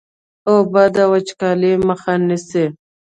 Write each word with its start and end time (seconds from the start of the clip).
اوبه 0.49 0.83
د 0.95 0.97
وچکالۍ 1.11 1.73
مخه 1.87 2.13
نیسي. 2.27 2.65